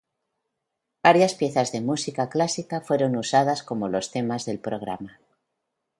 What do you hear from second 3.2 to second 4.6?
usadas como los temas del